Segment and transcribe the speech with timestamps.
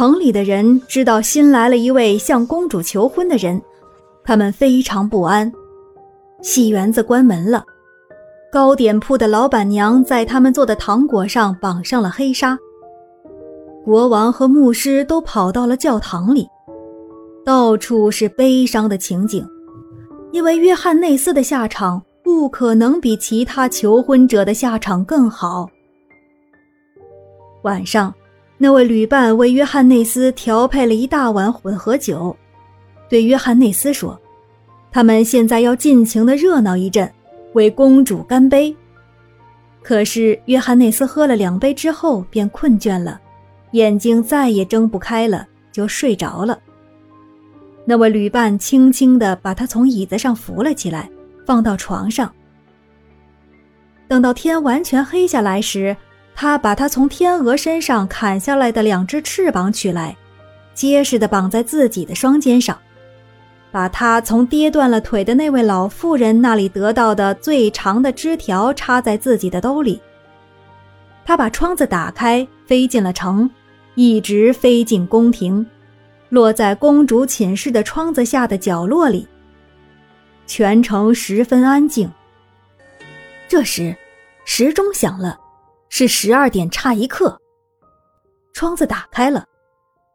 [0.00, 3.60] 城里的人知道新来了一位向公主求婚的人，
[4.24, 5.52] 他们非常不安。
[6.40, 7.62] 戏园子关门了，
[8.50, 12.58] 糕点铺的老板娘在他们做的糖果上绑上了黑纱。
[13.84, 16.48] 国王和牧师都跑到了教堂里，
[17.44, 19.46] 到处是悲伤的情景，
[20.32, 25.68] 因为约翰内斯的下场不可能比其他求婚者的下场更好。
[27.64, 28.10] 晚上，
[28.62, 32.36] 那位旅伴为约翰内斯调配了一大碗混合酒，
[33.08, 34.20] 对约翰内斯说
[34.92, 37.10] ：“他们现在要尽情的热闹一阵，
[37.54, 38.76] 为公主干杯。”
[39.80, 43.18] 可是约翰内斯喝了两杯之后便困倦了。
[43.72, 46.58] 眼睛再也睁不开了，就睡着了。
[47.86, 51.08] 那位旅伴轻轻地把他从椅子上扶了起来，
[51.46, 52.30] 放到床上。
[54.06, 55.96] 等到天完全黑下来时，
[56.34, 60.16] 他把他从天鹅身上砍下来的两只翅膀取来，
[60.72, 62.78] 结实地绑在自己的双肩上，
[63.70, 70.00] 把他从跌断了腿的那位老妇人那里得到的最长的枝条插在自己的兜里。
[71.24, 73.50] 他把窗子打开，飞进了城。
[73.96, 75.66] 一直飞进宫廷，
[76.30, 79.26] 落在公主寝室的窗子下的角落里。
[80.46, 82.10] 全城十分安静。
[83.46, 83.94] 这时，
[84.44, 85.38] 时钟响了，
[85.90, 87.38] 是十二点差一刻。
[88.54, 89.44] 窗子打开了，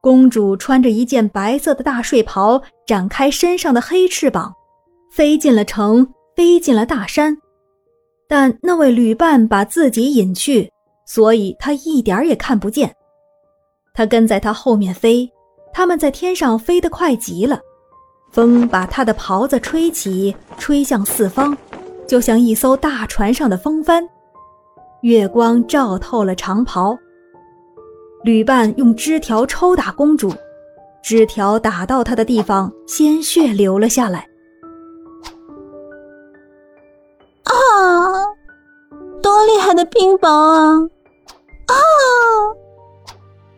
[0.00, 4.54] 公主穿着一件白色的大睡袍，展开身上的黑翅膀，
[5.12, 7.36] 飞进了城，飞进了大山。
[8.26, 10.72] 但那位旅伴把自己隐去，
[11.06, 12.92] 所以她一点也看不见。
[13.94, 15.30] 他跟在他后面飞，
[15.72, 17.60] 他们在天上飞得快极了，
[18.32, 21.56] 风把他的袍子吹起，吹向四方，
[22.06, 24.06] 就像一艘大船上的风帆。
[25.06, 26.98] 月光照透了长袍。
[28.24, 30.34] 旅伴用枝条抽打公主，
[31.00, 34.26] 枝条打到她的地方，鲜血流了下来。
[37.44, 37.54] 啊！
[39.22, 40.72] 多厉害的冰雹啊！
[41.68, 41.76] 啊！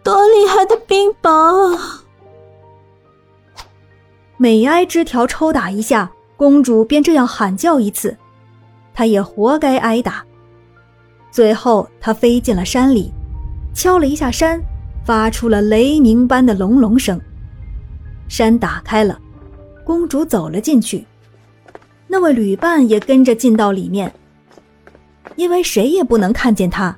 [0.04, 1.78] 多厉害的冰雹！
[4.36, 8.14] 每挨枝条抽打一下，公主便这样喊叫一次，
[8.92, 10.26] 她也活该挨打。
[11.30, 13.12] 最后，她飞进了山里，
[13.74, 14.60] 敲了一下山，
[15.04, 17.20] 发出了雷鸣般的隆隆声。
[18.28, 19.18] 山打开了，
[19.84, 21.06] 公主走了进去，
[22.06, 24.12] 那位旅伴也跟着进到里面。
[25.36, 26.96] 因为谁也不能看见她，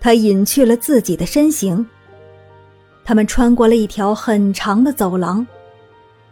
[0.00, 1.84] 她隐去了自己的身形。
[3.04, 5.44] 他们穿过了一条很长的走廊，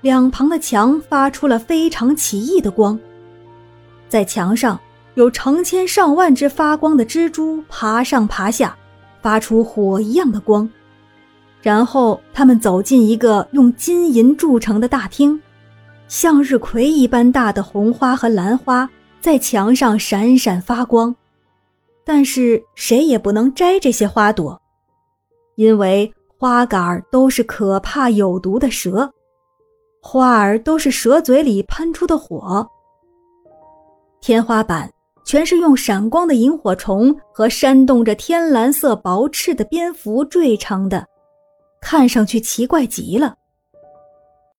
[0.02, 2.96] 两旁的墙发出了非常奇异的光。
[4.08, 4.78] 在墙上
[5.14, 8.76] 有成千上万只发光的蜘蛛爬上爬下，
[9.20, 10.68] 发出火一样的光。
[11.62, 15.40] 然后他们走进一个用金银铸成的大厅，
[16.08, 18.88] 向日葵一般大的红花和兰花
[19.20, 21.14] 在墙上闪闪发光，
[22.04, 24.60] 但是谁也不能摘这些花朵，
[25.56, 26.12] 因为。
[26.42, 29.12] 花杆都是可怕有毒的蛇，
[30.00, 32.66] 花儿都是蛇嘴里喷出的火。
[34.22, 34.90] 天花板
[35.24, 41.06] 全是用闪光的萤火虫和扇动着天蓝色薄翅的蝙蝠缀成的，
[41.80, 43.36] 看上去奇怪极了。